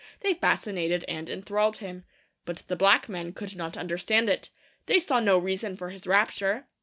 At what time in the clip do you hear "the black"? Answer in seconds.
2.67-3.07